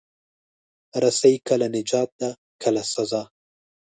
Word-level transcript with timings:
رسۍ 1.03 1.35
کله 1.47 1.67
نجات 1.75 2.09
ده، 2.19 2.29
کله 2.63 2.81
سزا. 2.93 3.23